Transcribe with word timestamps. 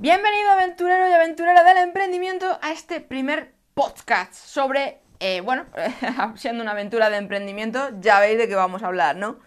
Bienvenido 0.00 0.50
aventurero 0.52 1.06
y 1.10 1.12
aventurera 1.12 1.62
del 1.62 1.76
emprendimiento 1.76 2.58
a 2.62 2.72
este 2.72 3.02
primer 3.02 3.52
podcast 3.74 4.32
sobre, 4.32 5.02
eh, 5.18 5.42
bueno, 5.42 5.66
siendo 6.36 6.62
una 6.62 6.70
aventura 6.70 7.10
de 7.10 7.18
emprendimiento, 7.18 7.90
ya 8.00 8.18
veis 8.18 8.38
de 8.38 8.48
qué 8.48 8.54
vamos 8.54 8.82
a 8.82 8.86
hablar, 8.86 9.16
¿no? 9.16 9.40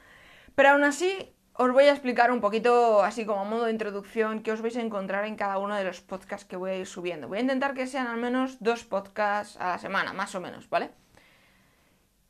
Pero 0.53 0.69
aún 0.69 0.83
así, 0.83 1.33
os 1.53 1.71
voy 1.71 1.85
a 1.85 1.91
explicar 1.91 2.31
un 2.31 2.39
poquito, 2.39 3.01
así 3.01 3.25
como 3.25 3.41
a 3.41 3.45
modo 3.45 3.65
de 3.65 3.71
introducción, 3.71 4.43
qué 4.43 4.51
os 4.51 4.61
vais 4.61 4.77
a 4.77 4.81
encontrar 4.81 5.25
en 5.25 5.37
cada 5.37 5.57
uno 5.57 5.75
de 5.75 5.85
los 5.85 6.01
podcasts 6.01 6.45
que 6.45 6.55
voy 6.55 6.69
a 6.69 6.75
ir 6.75 6.85
subiendo. 6.85 7.27
Voy 7.27 7.39
a 7.39 7.41
intentar 7.41 7.73
que 7.73 7.87
sean 7.87 8.05
al 8.05 8.17
menos 8.17 8.57
dos 8.59 8.83
podcasts 8.83 9.57
a 9.59 9.69
la 9.69 9.79
semana, 9.79 10.13
más 10.13 10.35
o 10.35 10.39
menos, 10.39 10.69
¿vale? 10.69 10.91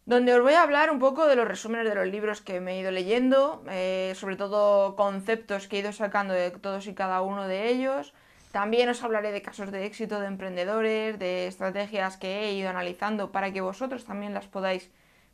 Donde 0.05 0.33
os 0.33 0.41
voy 0.41 0.53
a 0.53 0.63
hablar 0.63 0.91
un 0.91 0.99
poco 0.99 1.27
de 1.27 1.35
los 1.35 1.47
resúmenes 1.47 1.87
de 1.87 1.95
los 1.95 2.07
libros 2.07 2.41
que 2.41 2.59
me 2.59 2.73
he 2.73 2.79
ido 2.79 2.91
leyendo, 2.91 3.63
eh, 3.69 4.13
sobre 4.15 4.35
todo 4.35 4.95
conceptos 4.95 5.67
que 5.67 5.77
he 5.77 5.79
ido 5.79 5.93
sacando 5.93 6.33
de 6.33 6.51
todos 6.51 6.87
y 6.87 6.93
cada 6.93 7.21
uno 7.21 7.47
de 7.47 7.69
ellos. 7.69 8.13
También 8.51 8.89
os 8.89 9.01
hablaré 9.01 9.31
de 9.31 9.41
casos 9.41 9.71
de 9.71 9.85
éxito 9.85 10.19
de 10.19 10.27
emprendedores, 10.27 11.17
de 11.17 11.47
estrategias 11.47 12.17
que 12.17 12.43
he 12.43 12.53
ido 12.53 12.69
analizando 12.69 13.31
para 13.31 13.51
que 13.53 13.61
vosotros 13.61 14.05
también 14.05 14.33
las 14.33 14.47
podáis 14.47 14.91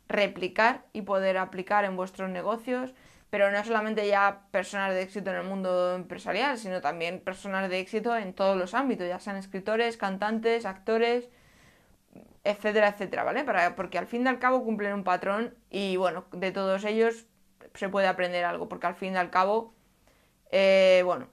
replicar 0.08 0.84
y 0.92 1.02
poder 1.02 1.36
aplicar 1.36 1.84
en 1.84 1.96
vuestros 1.96 2.30
negocios, 2.30 2.94
pero 3.28 3.50
no 3.50 3.64
solamente 3.64 4.06
ya 4.08 4.42
personas 4.50 4.94
de 4.94 5.02
éxito 5.02 5.30
en 5.30 5.36
el 5.36 5.44
mundo 5.44 5.94
empresarial, 5.96 6.58
sino 6.58 6.80
también 6.80 7.20
personas 7.20 7.68
de 7.68 7.80
éxito 7.80 8.16
en 8.16 8.32
todos 8.34 8.56
los 8.56 8.74
ámbitos, 8.74 9.06
ya 9.06 9.20
sean 9.20 9.36
escritores, 9.36 9.96
cantantes, 9.96 10.64
actores, 10.64 11.28
etcétera, 12.44 12.88
etcétera, 12.88 13.24
¿vale? 13.24 13.44
Para, 13.44 13.76
porque 13.76 13.98
al 13.98 14.06
fin 14.06 14.24
y 14.24 14.28
al 14.28 14.38
cabo 14.38 14.64
cumplen 14.64 14.94
un 14.94 15.04
patrón 15.04 15.54
y 15.70 15.96
bueno, 15.96 16.24
de 16.32 16.52
todos 16.52 16.84
ellos 16.84 17.26
se 17.74 17.88
puede 17.88 18.06
aprender 18.06 18.44
algo, 18.44 18.68
porque 18.68 18.86
al 18.86 18.94
fin 18.94 19.14
y 19.14 19.16
al 19.16 19.30
cabo, 19.30 19.74
eh, 20.50 21.02
bueno, 21.04 21.28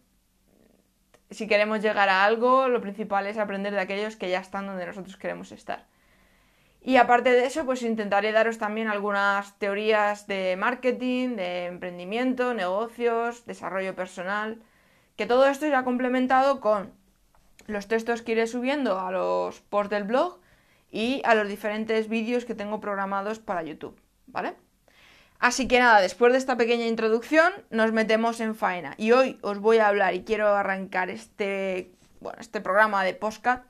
si 1.30 1.48
queremos 1.48 1.82
llegar 1.82 2.10
a 2.10 2.24
algo, 2.24 2.68
lo 2.68 2.82
principal 2.82 3.28
es 3.28 3.38
aprender 3.38 3.74
de 3.74 3.82
aquellos 3.82 4.16
que 4.16 4.30
ya 4.30 4.40
están 4.40 4.68
donde 4.68 4.86
nosotros 4.86 5.18
queremos 5.18 5.52
estar. 5.52 5.86
Y 6.82 6.96
aparte 6.98 7.32
de 7.32 7.46
eso, 7.46 7.66
pues 7.66 7.82
intentaré 7.82 8.32
daros 8.32 8.60
también 8.60 8.88
algunas 8.88 9.58
teorías 9.60 10.26
de 10.28 10.56
marketing, 10.58 11.36
de 11.36 11.66
emprendimiento, 11.66 12.54
negocios, 12.54 13.46
desarrollo 13.46 13.94
personal, 13.94 14.62
que 15.18 15.26
todo 15.26 15.48
esto 15.48 15.66
irá 15.66 15.84
complementado 15.84 16.62
con 16.62 16.94
los 17.66 17.88
textos 17.88 18.22
que 18.22 18.34
iré 18.34 18.48
subiendo 18.48 19.00
a 19.00 19.12
los 19.12 19.60
posts 19.60 19.90
del 19.90 20.06
blog 20.06 20.40
y 20.98 21.22
a 21.26 21.36
los 21.36 21.48
diferentes 21.48 22.10
vídeos 22.10 22.44
que 22.44 22.56
tengo 22.56 22.80
programados 22.80 23.38
para 23.38 23.62
YouTube, 23.62 23.96
¿vale? 24.26 24.56
Así 25.38 25.68
que 25.68 25.78
nada, 25.78 26.02
después 26.02 26.32
de 26.32 26.40
esta 26.40 26.58
pequeña 26.58 26.88
introducción, 26.88 27.54
nos 27.70 27.92
metemos 27.92 28.40
en 28.40 28.56
faena. 28.56 28.96
Y 28.98 29.12
hoy 29.12 29.38
os 29.44 29.60
voy 29.60 29.78
a 29.78 29.90
hablar 29.90 30.16
y 30.16 30.24
quiero 30.24 30.48
arrancar 30.48 31.12
este, 31.12 31.92
bueno, 32.20 32.40
este 32.42 32.62
programa 32.62 33.04
de 33.04 33.14
podcast. 33.14 33.64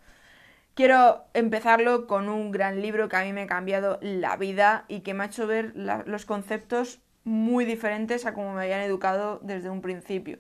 Quiero 0.74 1.26
empezarlo 1.34 2.08
con 2.08 2.30
un 2.30 2.50
gran 2.52 2.82
libro 2.82 3.10
que 3.10 3.18
a 3.18 3.24
mí 3.26 3.34
me 3.34 3.42
ha 3.42 3.48
cambiado 3.48 4.00
la 4.02 4.38
vida 4.38 4.86
y 4.88 5.02
que 5.02 5.14
me 5.14 5.24
ha 5.24 5.28
hecho 5.28 5.48
ver 5.48 5.74
los 5.76 6.26
conceptos 6.26 7.02
muy 7.26 7.66
diferentes 7.66 8.26
a 8.26 8.34
como 8.34 8.54
me 8.54 8.62
habían 8.62 8.80
educado 8.80 9.42
desde 9.44 9.70
un 9.70 9.82
principio. 9.82 10.40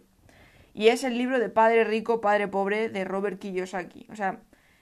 Y 0.73 0.87
es 0.87 1.03
el 1.03 1.17
libro 1.17 1.37
de 1.37 1.49
Padre 1.49 1.83
Rico, 1.83 2.21
Padre 2.21 2.47
Pobre 2.47 2.87
de 2.87 3.03
Robert 3.03 3.39
Kiyosaki. 3.39 4.07
O 4.09 4.15
sea, 4.15 4.39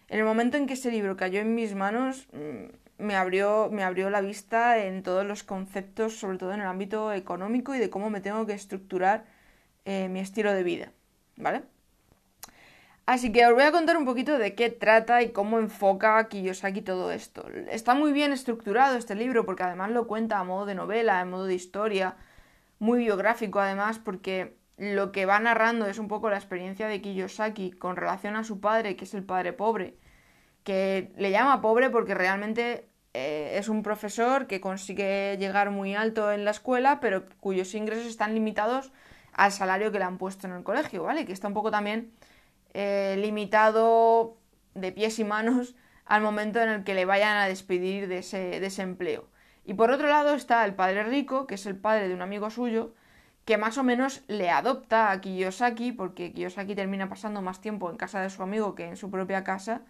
en 0.09 0.20
el 0.20 0.25
momento 0.25 0.58
en 0.58 0.67
que 0.67 0.73
ese 0.73 0.92
libro 0.92 1.17
cayó 1.17 1.39
en 1.39 1.56
mis 1.56 1.75
manos, 1.75 2.28
mm, 2.34 3.03
me 3.03 3.16
abrió, 3.16 3.70
me 3.72 3.84
abrió 3.84 4.09
la 4.09 4.22
vista 4.22 4.78
en 4.80 5.03
todos 5.03 5.25
los 5.25 5.44
conceptos, 5.44 6.17
sobre 6.17 6.38
todo 6.38 6.53
en 6.53 6.62
el 6.62 6.67
ámbito 6.67 7.12
económico 7.12 7.75
y 7.75 7.80
de 7.80 7.89
cómo 7.89 8.09
me 8.09 8.22
tengo 8.22 8.45
que 8.45 8.53
estructurar 8.53 9.25
eh, 9.86 10.08
mi 10.09 10.20
estilo 10.20 10.53
de 10.53 10.64
vida, 10.64 10.92
¿vale? 11.36 11.64
Así 13.06 13.31
que 13.31 13.45
os 13.45 13.53
voy 13.53 13.64
a 13.64 13.72
contar 13.72 13.97
un 13.97 14.06
poquito 14.06 14.39
de 14.39 14.56
qué 14.56 14.72
trata 14.72 15.22
y 15.22 15.30
cómo 15.30 15.59
enfoca 15.59 16.28
Kiyosaki 16.28 16.81
todo 16.81 17.12
esto. 17.12 17.47
Está 17.69 17.94
muy 17.94 18.12
bien 18.14 18.34
estructurado 18.34 18.97
este 18.97 19.13
libro 19.13 19.46
porque 19.46 19.62
además 19.62 19.91
lo 19.91 20.08
cuenta 20.08 20.40
a 20.40 20.44
modo 20.44 20.66
de 20.66 20.74
novela, 20.74 21.19
a 21.19 21.25
modo 21.25 21.46
de 21.46 21.53
historia, 21.53 22.16
muy 22.79 23.00
biográfico 23.00 23.59
además 23.59 24.00
porque 24.00 24.56
lo 24.78 25.12
que 25.12 25.28
va 25.28 25.40
narrando 25.40 25.85
es 25.85 26.00
un 26.00 26.08
poco 26.08 26.29
la 26.31 26.38
experiencia 26.38 26.88
de 26.88 27.00
Kiyosaki 27.00 27.72
con 27.72 27.96
relación 27.96 28.35
a 28.35 28.44
su 28.44 28.59
padre, 28.59 28.96
que 28.96 29.06
es 29.06 29.13
el 29.13 29.24
padre 29.24 29.53
pobre, 29.53 29.96
que 30.66 31.14
le 31.16 31.31
llama 31.31 31.62
pobre 31.62 31.90
porque 31.90 32.16
realmente 32.16 32.90
eh, 33.14 33.58
es 33.58 33.70
un 33.70 33.84
profesor 33.84 34.48
que 34.48 34.59
consigue 34.59 35.38
llegar 35.38 35.70
muy 35.70 35.96
alto 35.96 36.31
en 36.34 36.44
la 36.44 36.52
escuela, 36.52 37.00
pero 37.00 37.24
cuyos 37.40 37.74
ingresos 37.76 38.08
están 38.08 38.34
limitados 38.34 38.92
al 39.31 39.52
salario 39.52 39.92
que 39.92 40.00
le 40.00 40.06
han 40.06 40.18
puesto 40.18 40.48
en 40.48 40.53
el 40.53 40.64
colegio, 40.64 41.03
¿vale? 41.03 41.26
Que 41.26 41.34
está 41.34 41.48
un 41.48 41.53
poco 41.53 41.72
también 41.72 42.12
eh, 42.74 43.16
limitado 43.20 44.38
de 44.74 44.92
pies 44.92 45.20
y 45.20 45.24
manos 45.24 45.76
al 46.06 46.24
momento 46.24 46.59
en 46.59 46.70
el 46.70 46.84
que 46.84 46.96
le 46.96 47.06
vayan 47.06 47.38
a 47.38 47.47
despedir 47.47 48.08
de 48.08 48.18
ese, 48.18 48.59
de 48.59 48.66
ese 48.66 48.82
empleo. 48.82 49.28
Y 49.66 49.76
por 49.76 49.92
otro 49.92 50.08
lado 50.08 50.34
está 50.34 50.66
el 50.66 50.74
padre 50.74 51.03
rico, 51.03 51.46
que 51.47 51.56
es 51.56 51.66
el 51.68 51.78
padre 51.78 52.08
de 52.08 52.16
un 52.16 52.22
amigo 52.24 52.50
suyo, 52.50 52.94
que 53.46 53.58
más 53.58 53.78
o 53.78 53.84
menos 53.84 54.24
le 54.28 54.50
adopta 54.50 55.12
a 55.12 55.22
Kiyosaki, 55.22 55.92
porque 55.92 56.34
Kiyosaki 56.34 56.74
termina 56.74 57.08
pasando 57.08 57.44
más 57.44 57.62
tiempo 57.62 57.92
en 57.92 57.97
casa 57.97 58.20
de 58.20 58.32
su 58.32 58.42
amigo 58.42 58.74
que 58.74 58.86
en 58.86 58.97
su 58.97 59.12
propia 59.12 59.44
casa, 59.44 59.84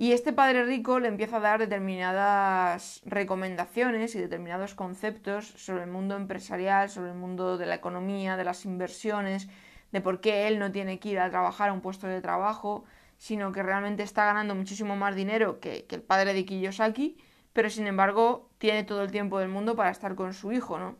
y 0.00 0.12
este 0.12 0.32
padre 0.32 0.64
rico 0.64 0.98
le 0.98 1.08
empieza 1.08 1.36
a 1.36 1.40
dar 1.40 1.60
determinadas 1.60 3.02
recomendaciones 3.04 4.14
y 4.14 4.18
determinados 4.18 4.74
conceptos 4.74 5.48
sobre 5.58 5.82
el 5.82 5.90
mundo 5.90 6.16
empresarial, 6.16 6.88
sobre 6.88 7.10
el 7.10 7.18
mundo 7.18 7.58
de 7.58 7.66
la 7.66 7.74
economía, 7.74 8.38
de 8.38 8.44
las 8.44 8.64
inversiones, 8.64 9.46
de 9.92 10.00
por 10.00 10.22
qué 10.22 10.48
él 10.48 10.58
no 10.58 10.72
tiene 10.72 10.98
que 10.98 11.10
ir 11.10 11.18
a 11.18 11.28
trabajar 11.28 11.68
a 11.68 11.74
un 11.74 11.82
puesto 11.82 12.06
de 12.06 12.22
trabajo, 12.22 12.86
sino 13.18 13.52
que 13.52 13.62
realmente 13.62 14.02
está 14.02 14.24
ganando 14.24 14.54
muchísimo 14.54 14.96
más 14.96 15.14
dinero 15.14 15.60
que, 15.60 15.84
el 15.90 16.00
padre 16.00 16.32
de 16.32 16.46
Kiyosaki, 16.46 17.18
pero 17.52 17.68
sin 17.68 17.86
embargo 17.86 18.48
tiene 18.56 18.84
todo 18.84 19.02
el 19.02 19.10
tiempo 19.10 19.38
del 19.38 19.50
mundo 19.50 19.76
para 19.76 19.90
estar 19.90 20.14
con 20.14 20.32
su 20.32 20.50
hijo, 20.50 20.78
¿no? 20.78 20.96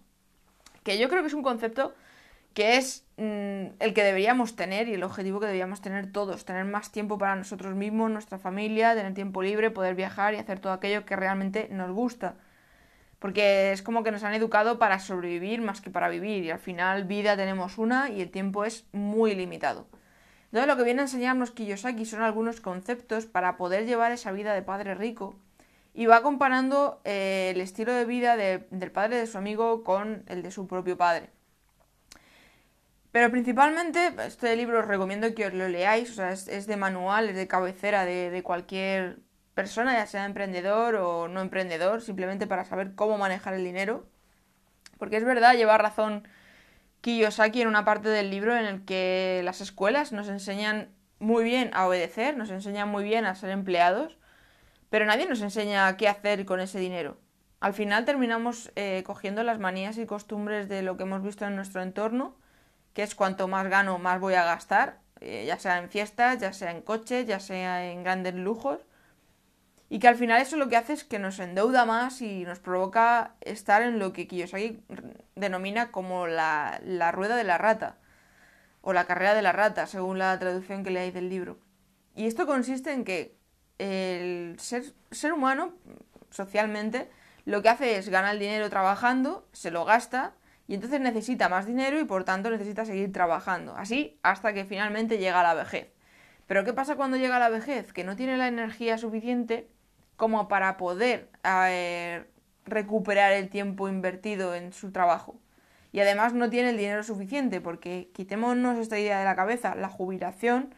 que 0.82 0.98
yo 0.98 1.08
creo 1.08 1.22
que 1.22 1.28
es 1.28 1.34
un 1.34 1.42
concepto 1.42 1.94
que 2.54 2.76
es 2.76 3.04
mm, 3.16 3.76
el 3.78 3.94
que 3.94 4.02
deberíamos 4.02 4.56
tener 4.56 4.88
y 4.88 4.94
el 4.94 5.02
objetivo 5.02 5.40
que 5.40 5.46
deberíamos 5.46 5.80
tener 5.80 6.10
todos, 6.10 6.44
tener 6.44 6.64
más 6.64 6.90
tiempo 6.92 7.18
para 7.18 7.36
nosotros 7.36 7.74
mismos, 7.74 8.10
nuestra 8.10 8.38
familia, 8.38 8.94
tener 8.94 9.14
tiempo 9.14 9.42
libre, 9.42 9.70
poder 9.70 9.94
viajar 9.94 10.34
y 10.34 10.38
hacer 10.38 10.58
todo 10.58 10.72
aquello 10.72 11.04
que 11.04 11.16
realmente 11.16 11.68
nos 11.70 11.90
gusta. 11.92 12.34
Porque 13.18 13.72
es 13.72 13.82
como 13.82 14.02
que 14.02 14.10
nos 14.10 14.24
han 14.24 14.34
educado 14.34 14.78
para 14.78 14.98
sobrevivir 14.98 15.60
más 15.60 15.80
que 15.80 15.90
para 15.90 16.08
vivir 16.08 16.44
y 16.44 16.50
al 16.50 16.58
final 16.58 17.04
vida 17.04 17.36
tenemos 17.36 17.78
una 17.78 18.08
y 18.10 18.22
el 18.22 18.30
tiempo 18.30 18.64
es 18.64 18.86
muy 18.92 19.34
limitado. 19.34 19.86
Entonces 20.46 20.66
lo 20.66 20.76
que 20.76 20.84
viene 20.84 21.02
a 21.02 21.04
enseñarnos 21.04 21.52
Kiyosaki 21.52 22.06
son 22.06 22.22
algunos 22.22 22.60
conceptos 22.60 23.26
para 23.26 23.56
poder 23.56 23.86
llevar 23.86 24.10
esa 24.10 24.32
vida 24.32 24.54
de 24.54 24.62
padre 24.62 24.94
rico 24.94 25.36
y 25.94 26.06
va 26.06 26.22
comparando 26.22 27.00
eh, 27.04 27.52
el 27.54 27.60
estilo 27.60 27.92
de 27.92 28.04
vida 28.04 28.36
del 28.36 28.90
padre 28.90 29.16
de 29.16 29.26
su 29.26 29.38
amigo 29.38 29.84
con 29.84 30.24
el 30.26 30.42
de 30.42 30.50
su 30.50 30.66
propio 30.66 30.96
padre. 30.96 31.30
Pero 33.12 33.30
principalmente, 33.30 34.12
este 34.24 34.54
libro 34.54 34.80
os 34.80 34.86
recomiendo 34.86 35.34
que 35.34 35.46
os 35.46 35.54
lo 35.54 35.68
leáis, 35.68 36.10
o 36.10 36.14
sea, 36.14 36.30
es, 36.30 36.66
de 36.66 36.76
manual, 36.76 37.28
es 37.28 37.36
de 37.36 37.48
cabecera 37.48 38.04
de, 38.04 38.42
cualquier 38.44 39.18
persona, 39.54 39.94
ya 39.94 40.06
sea 40.06 40.26
emprendedor 40.26 40.94
o 40.94 41.26
no 41.28 41.40
emprendedor, 41.40 42.02
simplemente 42.02 42.46
para 42.46 42.64
saber 42.64 42.94
cómo 42.94 43.18
manejar 43.18 43.54
el 43.54 43.64
dinero. 43.64 44.06
Porque 44.98 45.16
es 45.16 45.24
verdad, 45.24 45.54
lleva 45.56 45.76
razón 45.78 46.28
Kiyosaki 47.00 47.62
en 47.62 47.68
una 47.68 47.84
parte 47.84 48.08
del 48.10 48.30
libro 48.30 48.56
en 48.56 48.66
el 48.66 48.84
que 48.84 49.40
las 49.44 49.60
escuelas 49.60 50.12
nos 50.12 50.28
enseñan 50.28 50.90
muy 51.18 51.42
bien 51.44 51.70
a 51.74 51.86
obedecer, 51.86 52.36
nos 52.36 52.50
enseñan 52.50 52.88
muy 52.88 53.02
bien 53.02 53.26
a 53.26 53.34
ser 53.34 53.50
empleados, 53.50 54.18
pero 54.88 55.04
nadie 55.04 55.26
nos 55.26 55.40
enseña 55.42 55.96
qué 55.96 56.08
hacer 56.08 56.44
con 56.44 56.60
ese 56.60 56.78
dinero. 56.78 57.18
Al 57.60 57.74
final 57.74 58.04
terminamos 58.04 58.72
eh, 58.76 59.02
cogiendo 59.04 59.42
las 59.42 59.58
manías 59.58 59.98
y 59.98 60.06
costumbres 60.06 60.68
de 60.68 60.82
lo 60.82 60.96
que 60.96 61.02
hemos 61.02 61.22
visto 61.22 61.44
en 61.44 61.56
nuestro 61.56 61.82
entorno, 61.82 62.36
que 62.92 63.02
es 63.02 63.14
cuanto 63.14 63.48
más 63.48 63.68
gano, 63.68 63.98
más 63.98 64.20
voy 64.20 64.34
a 64.34 64.44
gastar, 64.44 64.98
eh, 65.20 65.44
ya 65.46 65.58
sea 65.58 65.78
en 65.78 65.88
fiestas, 65.90 66.38
ya 66.38 66.52
sea 66.52 66.70
en 66.70 66.82
coches, 66.82 67.26
ya 67.26 67.40
sea 67.40 67.90
en 67.90 68.02
grandes 68.02 68.34
lujos. 68.34 68.80
Y 69.88 69.98
que 69.98 70.08
al 70.08 70.16
final 70.16 70.40
eso 70.40 70.56
lo 70.56 70.68
que 70.68 70.76
hace 70.76 70.92
es 70.92 71.04
que 71.04 71.18
nos 71.18 71.38
endeuda 71.40 71.84
más 71.84 72.22
y 72.22 72.44
nos 72.44 72.60
provoca 72.60 73.34
estar 73.40 73.82
en 73.82 73.98
lo 73.98 74.12
que 74.12 74.28
Kiyosaki 74.28 74.82
denomina 75.34 75.90
como 75.90 76.26
la, 76.26 76.80
la 76.84 77.10
rueda 77.10 77.36
de 77.36 77.44
la 77.44 77.58
rata, 77.58 77.98
o 78.82 78.92
la 78.92 79.04
carrera 79.04 79.34
de 79.34 79.42
la 79.42 79.52
rata, 79.52 79.86
según 79.86 80.18
la 80.18 80.38
traducción 80.38 80.84
que 80.84 80.90
leáis 80.90 81.12
del 81.12 81.28
libro. 81.28 81.58
Y 82.14 82.26
esto 82.26 82.46
consiste 82.46 82.92
en 82.92 83.04
que 83.04 83.36
el 83.78 84.56
ser, 84.58 84.84
ser 85.10 85.32
humano, 85.32 85.74
socialmente, 86.30 87.10
lo 87.44 87.62
que 87.62 87.68
hace 87.68 87.96
es 87.96 88.08
ganar 88.08 88.34
el 88.34 88.40
dinero 88.40 88.70
trabajando, 88.70 89.48
se 89.52 89.70
lo 89.70 89.84
gasta 89.84 90.34
y 90.70 90.74
entonces 90.74 91.00
necesita 91.00 91.48
más 91.48 91.66
dinero 91.66 91.98
y 91.98 92.04
por 92.04 92.22
tanto 92.22 92.48
necesita 92.48 92.84
seguir 92.84 93.10
trabajando. 93.12 93.74
Así 93.76 94.20
hasta 94.22 94.52
que 94.52 94.64
finalmente 94.64 95.18
llega 95.18 95.40
a 95.40 95.42
la 95.42 95.54
vejez. 95.54 95.92
Pero 96.46 96.64
¿qué 96.64 96.72
pasa 96.72 96.94
cuando 96.94 97.16
llega 97.16 97.34
a 97.34 97.40
la 97.40 97.48
vejez? 97.48 97.92
Que 97.92 98.04
no 98.04 98.14
tiene 98.14 98.36
la 98.36 98.46
energía 98.46 98.96
suficiente 98.96 99.68
como 100.14 100.46
para 100.46 100.76
poder 100.76 101.28
eh, 101.42 102.24
recuperar 102.66 103.32
el 103.32 103.48
tiempo 103.48 103.88
invertido 103.88 104.54
en 104.54 104.72
su 104.72 104.92
trabajo. 104.92 105.40
Y 105.90 105.98
además 105.98 106.34
no 106.34 106.48
tiene 106.50 106.70
el 106.70 106.76
dinero 106.76 107.02
suficiente 107.02 107.60
porque 107.60 108.12
quitémonos 108.14 108.78
esta 108.78 108.96
idea 108.96 109.18
de 109.18 109.24
la 109.24 109.34
cabeza, 109.34 109.74
la 109.74 109.88
jubilación 109.88 110.72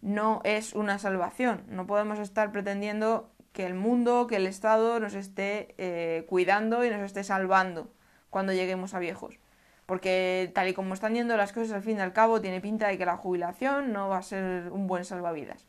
no 0.00 0.40
es 0.42 0.72
una 0.74 0.98
salvación. 0.98 1.62
No 1.68 1.86
podemos 1.86 2.18
estar 2.18 2.50
pretendiendo 2.50 3.30
que 3.52 3.64
el 3.64 3.74
mundo, 3.74 4.26
que 4.26 4.36
el 4.36 4.48
Estado 4.48 4.98
nos 4.98 5.14
esté 5.14 5.76
eh, 5.78 6.26
cuidando 6.28 6.84
y 6.84 6.90
nos 6.90 7.02
esté 7.02 7.22
salvando 7.22 7.92
cuando 8.36 8.52
lleguemos 8.52 8.92
a 8.92 8.98
viejos. 8.98 9.38
Porque 9.86 10.52
tal 10.54 10.68
y 10.68 10.74
como 10.74 10.92
están 10.92 11.14
yendo 11.14 11.38
las 11.38 11.54
cosas 11.54 11.72
al 11.72 11.82
fin 11.82 11.96
y 11.96 12.00
al 12.00 12.12
cabo, 12.12 12.42
tiene 12.42 12.60
pinta 12.60 12.86
de 12.88 12.98
que 12.98 13.06
la 13.06 13.16
jubilación 13.16 13.94
no 13.94 14.10
va 14.10 14.18
a 14.18 14.22
ser 14.22 14.70
un 14.72 14.86
buen 14.86 15.06
salvavidas. 15.06 15.64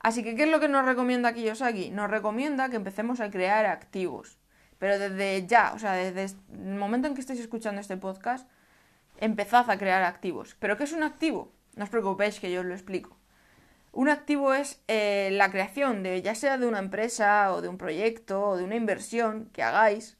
Así 0.00 0.22
que, 0.22 0.36
¿qué 0.36 0.42
es 0.42 0.50
lo 0.50 0.60
que 0.60 0.68
nos 0.68 0.84
recomienda 0.84 1.32
Kiyosaki? 1.32 1.90
Nos 1.90 2.10
recomienda 2.10 2.68
que 2.68 2.76
empecemos 2.76 3.20
a 3.20 3.30
crear 3.30 3.64
activos. 3.64 4.36
Pero 4.78 4.98
desde 4.98 5.46
ya, 5.46 5.72
o 5.74 5.78
sea, 5.78 5.94
desde 5.94 6.36
el 6.52 6.74
momento 6.74 7.08
en 7.08 7.14
que 7.14 7.22
estéis 7.22 7.40
escuchando 7.40 7.80
este 7.80 7.96
podcast, 7.96 8.46
empezad 9.16 9.70
a 9.70 9.78
crear 9.78 10.02
activos. 10.02 10.54
¿Pero 10.58 10.76
qué 10.76 10.84
es 10.84 10.92
un 10.92 11.02
activo? 11.02 11.50
No 11.76 11.84
os 11.84 11.88
preocupéis 11.88 12.40
que 12.40 12.52
yo 12.52 12.60
os 12.60 12.66
lo 12.66 12.74
explico. 12.74 13.16
Un 13.92 14.10
activo 14.10 14.52
es 14.52 14.82
eh, 14.86 15.30
la 15.32 15.50
creación 15.50 16.02
de, 16.02 16.20
ya 16.20 16.34
sea 16.34 16.58
de 16.58 16.66
una 16.66 16.78
empresa 16.78 17.54
o 17.54 17.62
de 17.62 17.68
un 17.68 17.78
proyecto 17.78 18.50
o 18.50 18.56
de 18.58 18.64
una 18.64 18.76
inversión 18.76 19.48
que 19.54 19.62
hagáis 19.62 20.18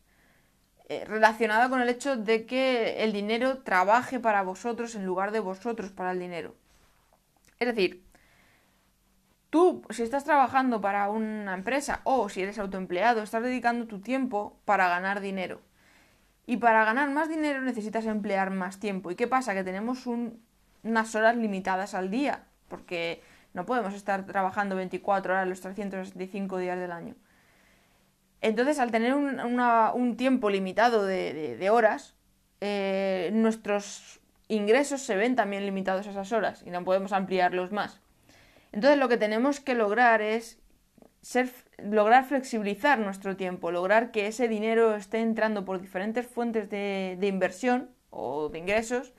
eh, 0.93 1.05
relacionada 1.07 1.71
con 1.71 1.81
el 1.81 1.89
hecho 1.89 2.19
de 2.19 2.45
que 2.45 3.03
el 3.03 3.13
dinero 3.15 3.63
trabaje 3.63 4.21
para 4.21 4.43
vosotros 4.43 4.95
en 4.95 5.07
lugar 5.07 5.33
de 5.33 5.41
vosotros 5.41 5.91
para 5.91 6.13
el 6.13 6.19
dinero. 6.19 6.55
Es 7.59 7.67
decir, 7.69 8.05
tú, 9.49 9.83
si 9.89 10.03
estás 10.03 10.25
trabajando 10.25 10.83
para 10.83 11.09
una 11.09 11.55
empresa 11.55 12.03
o 12.05 12.29
si 12.29 12.43
eres 12.43 12.59
autoempleado, 12.59 13.23
estás 13.23 13.43
dedicando 13.43 13.87
tu 13.87 14.01
tiempo 14.01 14.61
para 14.67 14.89
ganar 14.89 15.23
dinero. 15.23 15.63
Y 16.45 16.59
para 16.59 16.85
ganar 16.85 17.09
más 17.11 17.31
dinero 17.31 17.63
necesitas 17.63 18.05
emplear 18.05 18.51
más 18.51 18.79
tiempo. 18.79 19.11
¿Y 19.11 19.15
qué 19.15 19.27
pasa? 19.27 19.55
Que 19.55 19.65
tenemos 19.65 20.07
unas 20.07 21.15
horas 21.15 21.37
limitadas 21.37 21.95
al 21.95 22.11
día, 22.11 22.45
porque 22.69 23.23
no 23.55 23.65
podemos 23.65 23.95
estar 23.95 24.27
trabajando 24.27 24.77
24 24.77 25.33
horas 25.33 25.49
los 25.49 25.63
365 25.63 26.59
días 26.59 26.79
del 26.79 26.93
año. 26.93 27.15
Entonces, 28.43 28.79
al 28.81 28.91
tener 28.91 29.15
un, 29.15 30.17
tiempo 30.17 30.51
limitado 30.51 31.07
de, 31.07 31.71
horas, 31.71 32.15
eh, 32.61 33.31
nuestros 33.33 34.21
ingresos 34.49 35.01
se 35.01 35.17
ven 35.17 35.37
también 35.37 35.65
limitados 35.65 36.07
a 36.09 36.11
esas 36.11 36.33
horas 36.33 36.63
y 36.67 36.71
no 36.71 36.85
podemos 36.85 37.13
ampliarlos 37.13 37.73
más. 37.73 38.01
Entonces, 38.73 38.99
lo 38.99 39.09
que 39.09 39.17
tenemos 39.17 39.61
que 39.61 39.75
lograr 39.75 40.21
es 40.21 40.59
lograr 41.79 42.25
flexibilizar 42.25 42.99
nuestro 42.99 43.37
tiempo, 43.37 43.71
lograr 43.71 44.11
que 44.11 44.27
ese 44.27 44.49
dinero 44.49 44.97
esté 44.97 45.21
entrando 45.21 45.65
por 45.65 45.81
diferentes 45.81 46.27
fuentes 46.27 46.69
de, 46.69 47.17
inversión 47.23 47.91
o 48.11 48.49
de 48.49 48.59
ingresos 48.59 49.13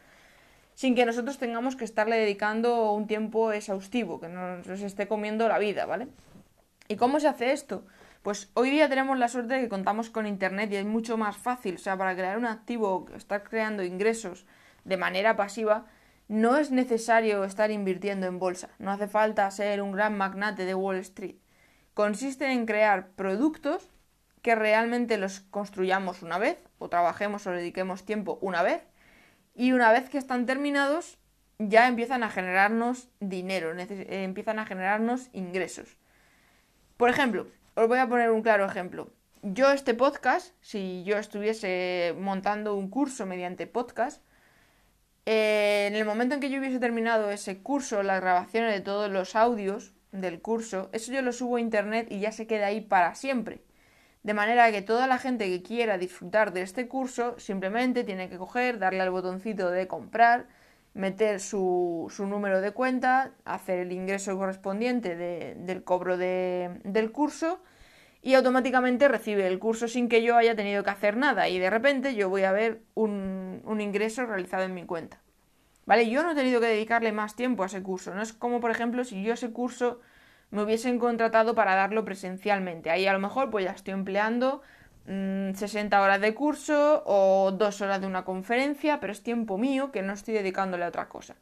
sin 0.73 0.95
que 0.95 1.05
nosotros 1.05 1.37
tengamos 1.37 1.75
que 1.75 1.85
estarle 1.85 2.17
dedicando 2.17 2.91
un 2.91 3.07
tiempo 3.07 3.51
exhaustivo, 3.51 4.19
que 4.19 4.27
nos, 4.27 4.67
esté 4.67 5.07
comiendo 5.07 5.47
la 5.47 5.59
vida, 5.59 5.85
¿vale? 5.85 6.07
¿Y 6.87 6.95
cómo 6.95 7.19
se 7.19 7.27
hace 7.27 7.53
esto? 7.53 7.85
Pues 8.23 8.49
hoy 8.53 8.69
día 8.69 8.87
tenemos 8.87 9.19
la 9.19 9.27
suerte 9.27 9.55
de 9.55 9.59
que 9.59 9.69
contamos 9.69 10.09
con 10.09 10.25
Internet 10.25 10.71
y 10.71 10.77
es 10.77 10.85
mucho 10.85 11.17
más 11.17 11.35
fácil, 11.35 11.75
o 11.75 11.77
sea, 11.77 11.97
para 11.97 12.15
crear 12.15 12.37
un 12.37 12.45
activo, 12.45 13.05
estar 13.17 13.43
creando 13.43 13.83
ingresos 13.83 14.45
de 14.85 14.95
manera 14.95 15.35
pasiva, 15.35 15.87
no 16.29 16.55
es 16.55 16.71
necesario 16.71 17.43
estar 17.43 17.69
invirtiendo 17.69 18.25
en 18.25 18.39
bolsa, 18.39 18.69
no 18.79 18.91
hace 18.91 19.09
falta 19.09 19.51
ser 19.51 19.81
un 19.81 19.91
gran 19.91 20.17
magnate 20.17 20.63
de 20.63 20.73
Wall 20.73 20.99
Street. 20.99 21.35
Consiste 21.93 22.49
en 22.49 22.65
crear 22.65 23.09
productos 23.09 23.91
que 24.41 24.55
realmente 24.55 25.17
los 25.17 25.41
construyamos 25.41 26.23
una 26.23 26.37
vez 26.37 26.57
o 26.79 26.87
trabajemos 26.87 27.45
o 27.45 27.51
dediquemos 27.51 28.05
tiempo 28.05 28.39
una 28.41 28.63
vez 28.63 28.83
y 29.53 29.73
una 29.73 29.91
vez 29.91 30.09
que 30.09 30.17
están 30.17 30.45
terminados 30.45 31.17
ya 31.59 31.89
empiezan 31.89 32.23
a 32.23 32.29
generarnos 32.29 33.09
dinero, 33.19 33.77
eh, 33.77 34.23
empiezan 34.23 34.59
a 34.59 34.65
generarnos 34.65 35.27
ingresos. 35.33 35.97
Por 36.95 37.09
ejemplo, 37.09 37.47
os 37.75 37.87
voy 37.87 37.99
a 37.99 38.07
poner 38.07 38.31
un 38.31 38.41
claro 38.41 38.65
ejemplo. 38.65 39.11
Yo 39.41 39.71
este 39.71 39.93
podcast, 39.93 40.53
si 40.61 41.03
yo 41.03 41.17
estuviese 41.17 42.15
montando 42.17 42.75
un 42.75 42.89
curso 42.89 43.25
mediante 43.25 43.67
podcast, 43.67 44.23
eh, 45.25 45.87
en 45.87 45.95
el 45.95 46.05
momento 46.05 46.35
en 46.35 46.41
que 46.41 46.49
yo 46.49 46.59
hubiese 46.59 46.79
terminado 46.79 47.31
ese 47.31 47.61
curso, 47.61 48.03
las 48.03 48.21
grabaciones 48.21 48.73
de 48.73 48.81
todos 48.81 49.11
los 49.11 49.35
audios, 49.35 49.93
del 50.11 50.41
curso, 50.41 50.89
eso 50.93 51.11
yo 51.11 51.21
lo 51.21 51.33
subo 51.33 51.55
a 51.55 51.61
internet 51.61 52.07
y 52.09 52.19
ya 52.19 52.31
se 52.31 52.45
queda 52.45 52.67
ahí 52.67 52.81
para 52.81 53.15
siempre. 53.15 53.63
De 54.21 54.33
manera 54.33 54.71
que 54.71 54.81
toda 54.81 55.07
la 55.07 55.17
gente 55.17 55.47
que 55.47 55.63
quiera 55.63 55.97
disfrutar 55.97 56.53
de 56.53 56.61
este 56.61 56.87
curso 56.87 57.37
simplemente 57.39 58.03
tiene 58.03 58.29
que 58.29 58.37
coger, 58.37 58.79
darle 58.79 59.01
al 59.01 59.09
botoncito 59.09 59.71
de 59.71 59.87
comprar, 59.87 60.47
meter 60.93 61.39
su, 61.39 62.11
su 62.15 62.27
número 62.27 62.61
de 62.61 62.71
cuenta, 62.71 63.31
hacer 63.45 63.79
el 63.79 63.91
ingreso 63.91 64.37
correspondiente 64.37 65.15
del 65.15 65.83
cobro 65.83 66.17
del 66.17 67.11
curso 67.11 67.61
y 68.21 68.35
automáticamente 68.35 69.07
recibe 69.07 69.47
el 69.47 69.59
curso 69.59 69.87
sin 69.87 70.07
que 70.07 70.23
yo 70.23 70.37
haya 70.37 70.55
tenido 70.55 70.83
que 70.83 70.91
hacer 70.91 71.17
nada 71.17 71.49
y 71.49 71.59
de 71.59 71.69
repente 71.69 72.15
yo 72.15 72.29
voy 72.29 72.43
a 72.43 72.51
ver 72.51 72.81
un, 72.93 73.61
un 73.65 73.81
ingreso 73.81 74.25
realizado 74.25 74.63
en 74.63 74.73
mi 74.73 74.85
cuenta. 74.85 75.19
¿Vale? 75.85 76.09
Yo 76.09 76.23
no 76.23 76.31
he 76.31 76.35
tenido 76.35 76.61
que 76.61 76.67
dedicarle 76.67 77.11
más 77.11 77.35
tiempo 77.35 77.63
a 77.63 77.65
ese 77.65 77.83
curso. 77.83 78.13
No 78.13 78.21
es 78.21 78.31
como, 78.31 78.61
por 78.61 78.71
ejemplo, 78.71 79.03
si 79.03 79.21
yo 79.21 79.33
ese 79.33 79.51
curso 79.51 79.99
me 80.49 80.63
hubiesen 80.63 80.99
contratado 80.99 81.55
para 81.55 81.75
darlo 81.75 82.05
presencialmente. 82.05 82.89
Ahí 82.89 83.07
a 83.07 83.13
lo 83.13 83.19
mejor 83.19 83.49
pues 83.49 83.65
ya 83.65 83.71
estoy 83.71 83.93
empleando 83.93 84.61
60 85.05 85.97
mm, 85.97 86.01
horas 86.01 86.21
de 86.21 86.33
curso 86.33 87.03
o 87.05 87.51
dos 87.51 87.81
horas 87.81 88.00
de 88.00 88.07
una 88.07 88.23
conferencia, 88.23 89.00
pero 89.00 89.11
es 89.11 89.21
tiempo 89.21 89.57
mío 89.57 89.91
que 89.91 90.01
no 90.01 90.13
estoy 90.13 90.33
dedicándole 90.33 90.85
a 90.85 90.89
otra 90.89 91.09
cosa. 91.09 91.35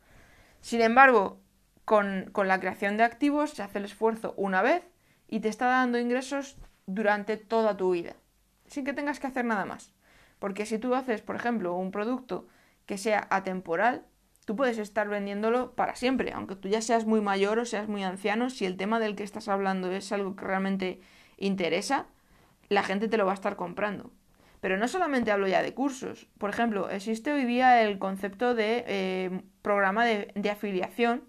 Sin 0.62 0.82
embargo, 0.82 1.40
con, 1.86 2.30
con 2.32 2.48
la 2.48 2.60
creación 2.60 2.98
de 2.98 3.04
activos 3.04 3.52
se 3.52 3.64
hace 3.64 3.80
el 3.80 3.86
esfuerzo 3.86 4.34
una 4.38 4.62
vez 4.62 4.84
y 5.28 5.40
te 5.40 5.50
está 5.50 5.68
dando 5.68 6.00
ingresos 6.00 6.58
durante 6.86 7.38
toda 7.38 7.78
tu 7.78 7.92
vida, 7.92 8.16
sin 8.68 8.84
que 8.84 8.94
tengas 8.94 9.20
que 9.20 9.28
hacer 9.28 9.46
nada 9.46 9.66
más. 9.66 9.94
Porque 10.40 10.66
si 10.66 10.80
tú 10.80 10.96
haces, 10.96 11.22
por 11.22 11.36
ejemplo, 11.36 11.76
un 11.76 11.92
producto 11.92 12.48
que 12.88 12.98
sea 12.98 13.28
atemporal, 13.30 14.06
tú 14.46 14.56
puedes 14.56 14.80
estar 14.80 15.08
vendiéndolo 15.08 15.74
para 15.74 15.96
siempre, 15.96 16.32
aunque 16.34 16.56
tú 16.56 16.68
ya 16.68 16.82
seas 16.82 17.06
muy 17.06 17.22
mayor 17.22 17.60
o 17.60 17.66
seas 17.66 17.88
muy 17.88 18.04
anciano, 18.04 18.50
si 18.50 18.66
el 18.66 18.76
tema 18.76 19.00
del 19.00 19.16
que 19.16 19.24
estás 19.24 19.48
hablando 19.48 19.92
es 19.92 20.12
algo 20.12 20.36
que 20.36 20.46
realmente 20.46 21.00
interesa, 21.38 22.08
la 22.72 22.84
gente 22.84 23.10
te 23.10 23.18
lo 23.18 23.26
va 23.26 23.32
a 23.32 23.36
estar 23.36 23.58
comprando. 23.58 24.12
Pero 24.62 24.78
no 24.78 24.88
solamente 24.88 25.30
hablo 25.32 25.46
ya 25.48 25.62
de 25.62 25.74
cursos. 25.74 26.28
Por 26.38 26.50
ejemplo, 26.50 26.90
existe 26.90 27.34
hoy 27.34 27.44
día 27.44 27.82
el 27.82 28.00
concepto 28.00 28.56
de 28.56 28.86
eh, 28.88 29.42
programa 29.62 30.06
de, 30.06 30.32
de 30.36 30.50
afiliación 30.50 31.26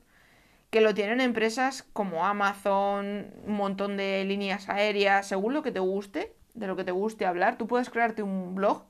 que 0.71 0.81
lo 0.81 0.95
tienen 0.95 1.21
empresas 1.21 1.83
como 1.93 2.25
Amazon, 2.25 3.35
un 3.45 3.55
montón 3.55 3.97
de 3.97 4.25
líneas 4.25 4.69
aéreas, 4.69 5.27
según 5.27 5.53
lo 5.53 5.65
que 5.65 5.73
te 5.73 5.81
guste, 5.81 6.33
de 6.55 6.69
lo 6.69 6.77
que 6.77 6.85
te 6.85 6.93
guste 6.93 7.27
hablar. 7.27 7.59
Tú 7.59 7.67
puedes 7.67 7.91
crearte 7.91 8.23
un 8.23 8.55
blog 8.55 8.85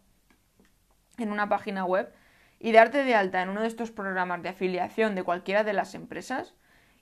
en 1.16 1.32
una 1.32 1.48
página 1.48 1.86
web 1.86 2.12
y 2.60 2.72
darte 2.72 3.02
de 3.02 3.14
alta 3.14 3.40
en 3.40 3.48
uno 3.48 3.62
de 3.62 3.68
estos 3.68 3.90
programas 3.90 4.42
de 4.42 4.50
afiliación 4.50 5.14
de 5.14 5.22
cualquiera 5.22 5.64
de 5.64 5.72
las 5.72 5.94
empresas. 5.94 6.54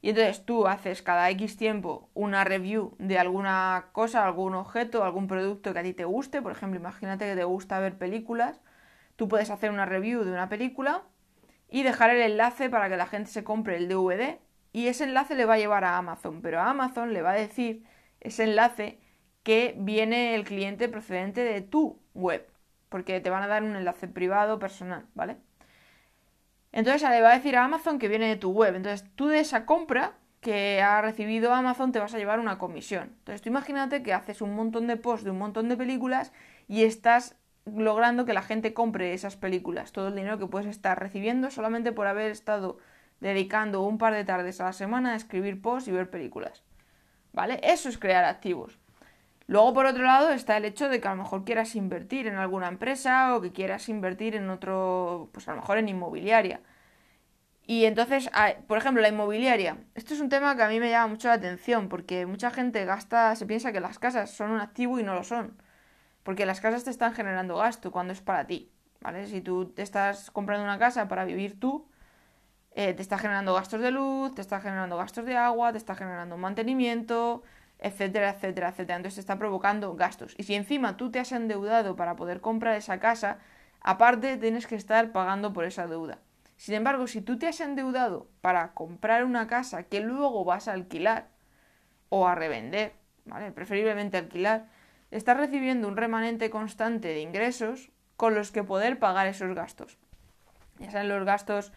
Y 0.03 0.11
entonces 0.11 0.45
tú 0.45 0.67
haces 0.67 1.03
cada 1.03 1.29
X 1.31 1.57
tiempo 1.57 2.09
una 2.15 2.45
review 2.45 2.95
de 2.99 3.19
alguna 3.19 3.91
cosa, 3.93 4.25
algún 4.25 4.55
objeto, 4.55 5.05
algún 5.05 5.27
producto 5.27 5.73
que 5.73 5.79
a 5.81 5.83
ti 5.83 5.93
te 5.93 6.05
guste. 6.05 6.43
Por 6.43 6.53
ejemplo, 6.53 6.81
imagínate 6.81 7.27
que 7.27 7.37
te 7.37 7.45
gusta 7.45 7.81
ver 7.81 7.99
películas. 7.99 8.61
Tú 9.17 9.29
puedes 9.29 9.51
hacer 9.51 9.71
una 9.71 9.87
review 9.87 10.25
de 10.25 10.33
una 10.33 10.49
película 10.49 11.03
y 11.69 11.83
dejar 11.83 12.11
el 12.11 12.23
enlace 12.23 12.71
para 12.71 12.89
que 12.89 12.97
la 12.97 13.07
gente 13.07 13.31
se 13.31 13.45
compre 13.45 13.77
el 13.77 13.89
DVD. 13.89 14.41
Y 14.73 14.87
ese 14.89 15.05
enlace 15.05 15.35
le 15.35 15.45
va 15.47 15.55
a 15.55 15.59
llevar 15.59 15.85
a 15.85 15.99
Amazon, 15.99 16.43
pero 16.43 16.61
a 16.61 16.71
Amazon 16.71 17.13
le 17.13 17.23
va 17.23 17.33
a 17.33 17.35
decir 17.35 17.85
ese 18.21 18.45
enlace 18.45 19.01
que 19.43 19.75
viene 19.79 20.35
el 20.35 20.45
cliente 20.45 20.89
procedente 20.89 21.43
de 21.43 21.61
tu 21.61 22.01
web, 22.15 22.47
porque 22.89 23.21
te 23.21 23.31
van 23.31 23.43
a 23.43 23.49
dar 23.49 23.63
un 23.63 23.77
enlace 23.77 24.09
privado 24.09 24.59
personal, 24.59 25.07
¿vale? 25.15 25.39
Entonces 26.73 27.09
le 27.09 27.21
va 27.21 27.33
a 27.33 27.37
decir 27.37 27.57
a 27.57 27.65
Amazon 27.65 27.99
que 27.99 28.09
viene 28.09 28.29
de 28.29 28.37
tu 28.37 28.51
web. 28.51 28.75
Entonces 28.75 29.09
tú 29.17 29.29
de 29.29 29.41
esa 29.41 29.67
compra 29.67 30.15
que 30.41 30.81
ha 30.81 31.03
recibido 31.03 31.53
Amazon 31.53 31.93
te 31.93 31.99
vas 31.99 32.15
a 32.15 32.19
llevar 32.19 32.41
una 32.41 32.59
comisión. 32.59 33.13
Entonces 33.19 33.43
tú 33.43 33.49
imagínate 33.49 34.03
que 34.03 34.15
haces 34.15 34.41
un 34.41 34.55
montón 34.55 34.87
de 34.87 34.97
posts 34.97 35.25
de 35.25 35.31
un 35.31 35.39
montón 35.39 35.69
de 35.69 35.77
películas 35.77 36.33
y 36.69 36.85
estás 36.85 37.37
logrando 37.67 38.25
que 38.25 38.33
la 38.33 38.43
gente 38.43 38.73
compre 38.73 39.13
esas 39.13 39.37
películas. 39.37 39.93
Todo 39.93 40.09
el 40.09 40.17
dinero 40.17 40.39
que 40.39 40.47
puedes 40.47 40.69
estar 40.69 40.99
recibiendo 40.99 41.51
solamente 41.51 41.93
por 41.93 42.07
haber 42.07 42.31
estado 42.31 42.79
dedicando 43.21 43.83
un 43.83 43.99
par 43.99 44.15
de 44.15 44.25
tardes 44.25 44.61
a 44.61 44.65
la 44.65 44.73
semana 44.73 45.13
a 45.13 45.17
escribir 45.17 45.61
posts 45.61 45.89
y 45.89 45.93
ver 45.93 46.11
películas. 46.11 46.63
¿Vale? 47.33 47.61
Eso 47.63 47.89
es 47.89 47.99
crear 47.99 48.25
activos. 48.25 48.80
Luego, 49.51 49.75
por 49.75 49.87
otro 49.87 50.05
lado, 50.05 50.31
está 50.31 50.57
el 50.59 50.65
hecho 50.65 50.89
de 50.89 51.01
que 51.01 51.09
a 51.09 51.11
lo 51.11 51.25
mejor 51.25 51.45
quieras 51.45 51.75
invertir 51.75 52.29
en 52.29 52.37
alguna 52.37 52.69
empresa 52.69 53.35
o 53.35 53.41
que 53.41 53.51
quieras 53.51 53.89
invertir 53.89 54.37
en 54.37 54.49
otro, 54.49 55.29
pues 55.33 55.49
a 55.49 55.51
lo 55.51 55.57
mejor 55.61 55.79
en 55.79 55.89
inmobiliaria. 55.89 56.61
Y 57.67 57.85
entonces, 57.85 58.31
por 58.69 58.79
ejemplo, 58.79 59.03
la 59.03 59.09
inmobiliaria. 59.09 59.77
Esto 59.97 60.15
es 60.15 60.21
un 60.21 60.29
tema 60.29 60.55
que 60.55 60.63
a 60.63 60.69
mí 60.69 60.79
me 60.79 60.89
llama 60.91 61.09
mucho 61.09 61.27
la 61.27 61.35
atención 61.35 61.89
porque 61.89 62.27
mucha 62.27 62.53
gente 62.53 62.85
gasta, 62.85 63.35
se 63.35 63.45
piensa 63.45 63.73
que 63.73 63.81
las 63.81 63.99
casas 63.99 64.31
son 64.31 64.53
un 64.53 64.61
activo 64.61 65.01
y 65.01 65.03
no 65.03 65.15
lo 65.15 65.25
son. 65.25 65.61
Porque 66.23 66.47
las 66.47 66.61
casas 66.61 66.85
te 66.85 66.91
están 66.91 67.13
generando 67.15 67.57
gasto 67.57 67.91
cuando 67.91 68.13
es 68.13 68.21
para 68.21 68.47
ti. 68.47 68.71
¿Vale? 69.01 69.27
Si 69.27 69.41
tú 69.41 69.67
te 69.67 69.83
estás 69.83 70.31
comprando 70.31 70.65
una 70.65 70.79
casa 70.79 71.09
para 71.09 71.25
vivir 71.25 71.59
tú, 71.59 71.89
eh, 72.73 72.95
te 72.95 73.03
está 73.03 73.19
generando 73.19 73.55
gastos 73.55 73.81
de 73.81 73.91
luz, 73.91 74.33
te 74.35 74.43
está 74.43 74.61
generando 74.61 74.97
gastos 74.97 75.27
de 75.27 75.37
agua, 75.37 75.73
te 75.73 75.79
está 75.79 75.97
generando 75.97 76.37
mantenimiento, 76.37 77.43
etcétera, 77.81 78.31
etcétera, 78.31 78.69
etcétera. 78.69 78.97
Entonces 78.97 79.17
te 79.17 79.21
está 79.21 79.39
provocando 79.39 79.95
gastos. 79.97 80.35
Y 80.39 80.45
si 80.45 80.55
encima 80.55 80.97
tú 80.97 81.11
te 81.11 81.19
has 81.19 81.33
endeudado 81.33 81.97
para 81.97 82.17
poder 82.17 82.41
comprar 82.41 82.77
esa 82.77 83.01
casa, 83.01 83.39
aparte 83.81 84.37
tienes 84.37 84.67
que 84.67 84.77
estar 84.77 85.13
pagando 85.13 85.53
por 85.53 85.65
esa 85.65 85.87
deuda. 85.87 86.19
Sin 86.57 86.75
embargo, 86.75 87.07
si 87.07 87.23
tú 87.23 87.39
te 87.39 87.49
has 87.49 87.61
endeudado 87.61 88.29
para 88.43 88.73
comprar 88.75 89.25
una 89.25 89.47
casa 89.47 89.85
que 89.85 90.01
luego 90.01 90.45
vas 90.45 90.69
a 90.69 90.73
alquilar 90.73 91.29
o 92.11 92.29
a 92.29 92.35
revender, 92.35 92.93
¿vale? 93.25 93.51
Preferiblemente 93.51 94.19
alquilar, 94.19 94.67
estás 95.11 95.39
recibiendo 95.39 95.89
un 95.89 95.97
remanente 95.97 96.51
constante 96.51 97.09
de 97.09 97.23
ingresos 97.23 97.91
con 98.17 98.35
los 98.35 98.51
que 98.53 98.63
poder 98.63 98.99
pagar 98.99 99.27
esos 99.27 99.55
gastos. 99.55 99.97
Ya 100.79 100.91
sean 100.91 101.09
los 101.09 101.25
gastos 101.25 101.73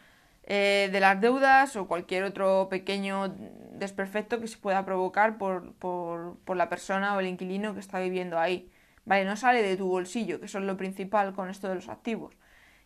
eh, 0.45 0.89
de 0.91 0.99
las 0.99 1.21
deudas 1.21 1.75
o 1.75 1.87
cualquier 1.87 2.23
otro 2.23 2.67
pequeño 2.69 3.33
desperfecto 3.71 4.39
que 4.39 4.47
se 4.47 4.57
pueda 4.57 4.83
provocar 4.85 5.37
por, 5.37 5.73
por, 5.75 6.55
la 6.55 6.69
persona 6.69 7.15
o 7.15 7.19
el 7.19 7.27
inquilino 7.27 7.73
que 7.73 7.79
está 7.79 7.99
viviendo 7.99 8.37
ahí. 8.39 8.69
Vale, 9.05 9.25
no 9.25 9.35
sale 9.37 9.61
de 9.61 9.77
tu 9.77 9.87
bolsillo, 9.87 10.39
que 10.39 10.45
eso 10.47 10.59
es 10.59 10.65
lo 10.65 10.77
principal 10.77 11.33
con 11.33 11.49
esto 11.49 11.69
de 11.69 11.75
los 11.75 11.89
activos. 11.89 12.35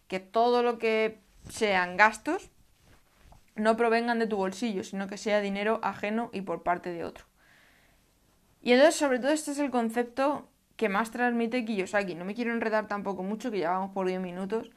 Que 0.08 0.20
todo 0.20 0.64
lo 0.64 0.78
que 0.78 1.20
sean 1.50 1.98
gastos 1.98 2.52
no 3.56 3.76
provengan 3.76 4.20
de 4.20 4.28
tu 4.28 4.38
bolsillo, 4.38 4.84
sino 4.84 5.08
que 5.08 5.18
sea 5.18 5.42
dinero 5.42 5.80
ajeno 5.84 6.30
y 6.34 6.42
por 6.42 6.64
parte 6.64 6.92
de 6.92 7.04
otro. 7.04 7.26
Y 8.62 8.74
entonces, 8.74 8.96
sobre 8.96 9.20
todo, 9.20 9.32
este 9.32 9.52
es 9.52 9.60
el 9.60 9.72
concepto 9.72 10.50
que 10.76 10.90
más 10.90 11.12
transmite 11.12 11.66
Kiyosaki. 11.66 12.16
No 12.16 12.26
me 12.26 12.36
quiero 12.36 12.52
enredar 12.52 12.88
tampoco 12.88 13.24
mucho, 13.24 13.52
que 13.52 13.60
ya 13.60 13.72
vamos 13.72 13.92
por 13.94 14.08
10 14.08 14.22
minutos, 14.22 14.70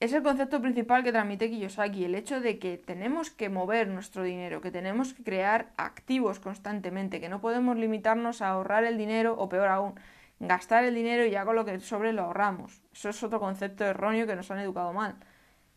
es 0.00 0.12
el 0.12 0.22
concepto 0.22 0.60
principal 0.60 1.02
que 1.02 1.12
transmite 1.12 1.50
Kiyosaki, 1.50 2.04
el 2.04 2.14
hecho 2.14 2.40
de 2.40 2.58
que 2.58 2.76
tenemos 2.78 3.30
que 3.30 3.48
mover 3.48 3.88
nuestro 3.88 4.22
dinero, 4.22 4.60
que 4.60 4.70
tenemos 4.70 5.14
que 5.14 5.22
crear 5.22 5.68
activos 5.76 6.40
constantemente, 6.40 7.20
que 7.20 7.28
no 7.28 7.40
podemos 7.40 7.76
limitarnos 7.76 8.42
a 8.42 8.48
ahorrar 8.48 8.84
el 8.84 8.98
dinero 8.98 9.34
o 9.38 9.48
peor 9.48 9.68
aún, 9.68 9.94
gastar 10.40 10.84
el 10.84 10.94
dinero 10.94 11.24
y 11.24 11.30
ya 11.30 11.44
con 11.44 11.56
lo 11.56 11.64
que 11.64 11.78
sobre 11.80 12.12
lo 12.12 12.22
ahorramos. 12.22 12.82
Eso 12.92 13.08
es 13.08 13.22
otro 13.22 13.40
concepto 13.40 13.84
erróneo 13.84 14.26
que 14.26 14.36
nos 14.36 14.50
han 14.50 14.58
educado 14.58 14.92
mal. 14.92 15.16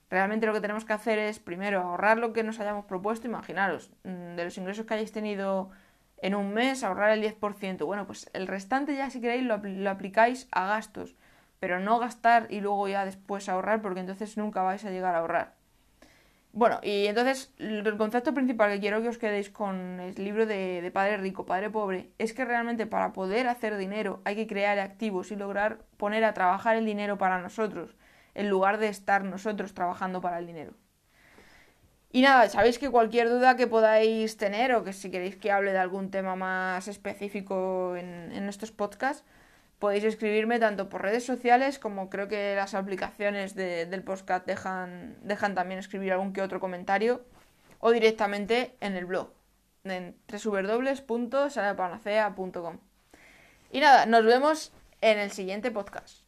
Realmente 0.09 0.47
lo 0.47 0.53
que 0.53 0.61
tenemos 0.61 0.85
que 0.85 0.93
hacer 0.93 1.19
es 1.19 1.39
primero 1.39 1.81
ahorrar 1.81 2.17
lo 2.17 2.33
que 2.33 2.43
nos 2.43 2.59
hayamos 2.59 2.85
propuesto, 2.85 3.27
imaginaros, 3.27 3.91
mm, 4.03 4.35
de 4.35 4.43
los 4.43 4.57
ingresos 4.57 4.85
que 4.85 4.93
hayáis 4.93 5.11
tenido 5.11 5.69
en 6.17 6.33
un 6.33 6.53
mes, 6.53 6.83
ahorrar 6.83 7.11
el 7.11 7.21
10%. 7.21 7.85
Bueno, 7.85 8.07
pues 8.07 8.29
el 8.33 8.47
restante 8.47 8.95
ya 8.95 9.09
si 9.09 9.21
queréis 9.21 9.43
lo, 9.43 9.57
lo 9.57 9.89
aplicáis 9.89 10.47
a 10.51 10.65
gastos 10.65 11.15
pero 11.59 11.79
no 11.79 11.99
gastar 11.99 12.47
y 12.49 12.61
luego 12.61 12.87
ya 12.87 13.05
después 13.05 13.49
ahorrar, 13.49 13.81
porque 13.81 13.99
entonces 13.99 14.37
nunca 14.37 14.61
vais 14.61 14.83
a 14.85 14.91
llegar 14.91 15.15
a 15.15 15.19
ahorrar. 15.19 15.57
Bueno, 16.57 16.79
y 16.81 17.05
entonces 17.05 17.53
el 17.59 17.97
concepto 17.97 18.33
principal 18.33 18.71
que 18.71 18.79
quiero 18.79 19.01
que 19.03 19.09
os 19.09 19.19
quedéis 19.19 19.51
con 19.51 19.99
el 19.99 20.15
libro 20.15 20.47
de, 20.47 20.89
Padre 20.91 21.17
Rico, 21.17 21.45
Padre 21.45 21.69
Pobre, 21.69 22.09
es 22.17 22.33
que 22.33 22.45
realmente 22.45 22.87
para 22.87 23.13
poder 23.13 23.47
hacer 23.47 23.77
dinero 23.77 24.21
hay 24.25 24.35
que 24.35 24.47
crear 24.47 24.79
activos 24.79 25.31
y 25.31 25.35
lograr 25.35 25.79
poner 25.97 26.23
a 26.23 26.33
trabajar 26.33 26.75
el 26.75 26.85
dinero 26.85 27.19
para 27.19 27.39
nosotros, 27.39 27.95
en 28.33 28.49
lugar 28.49 28.79
de 28.79 28.87
estar 28.87 29.23
nosotros 29.23 29.75
trabajando 29.75 30.19
para 30.19 30.39
el 30.39 30.47
dinero. 30.47 30.73
Y 32.11 32.21
nada, 32.21 32.49
sabéis 32.49 32.79
que 32.79 32.89
cualquier 32.89 33.29
duda 33.29 33.55
que 33.55 33.67
podáis 33.67 34.37
tener 34.37 34.73
o 34.73 34.83
que 34.83 34.93
si 34.93 35.11
queréis 35.11 35.35
que 35.35 35.51
hable 35.51 35.73
de 35.73 35.77
algún 35.77 36.09
tema 36.09 36.35
más 36.35 36.87
específico 36.87 37.95
en, 37.95 38.31
en 38.31 38.49
estos 38.49 38.71
podcasts, 38.71 39.23
Podéis 39.79 40.03
escribirme 40.05 40.59
tanto 40.59 40.89
por 40.89 41.03
redes 41.03 41.25
sociales 41.25 41.77
como 41.77 42.09
creo 42.09 42.27
que 42.27 42.55
las 42.55 42.73
aplicaciones 42.73 43.53
del 43.55 44.03
podcast 44.03 44.47
dejan, 44.47 45.17
dejan 45.21 45.53
también 45.53 45.79
escribir 45.79 46.13
algún 46.13 46.33
que 46.33 46.41
otro 46.41 46.59
comentario 46.59 47.23
o 47.79 47.91
directamente 47.91 48.75
en 48.79 48.95
el 48.95 49.05
blog 49.05 49.29
en 49.83 50.15
www.salapanacea.com. 50.27 52.79
Y 53.71 53.79
nada, 53.79 54.05
nos 54.05 54.25
vemos 54.25 54.73
en 55.01 55.17
el 55.19 55.31
siguiente 55.31 55.71
podcast. 55.71 56.26